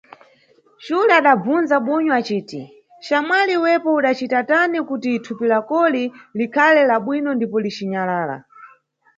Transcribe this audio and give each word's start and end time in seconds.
Xule 0.85 1.13
adabzundza 1.19 1.75
bunyu 1.85 2.11
aciti, 2.19 2.61
xamwali 3.07 3.53
iwepo 3.57 3.89
udacita 3.97 4.39
tani 4.49 4.77
kuti 4.89 5.09
thupi 5.25 5.45
lakoli 5.51 6.03
likhale 6.37 6.81
la 6.89 6.97
bwino 7.05 7.29
ndipo 7.33 7.57
lici 7.63 7.85
nyalala? 7.91 8.37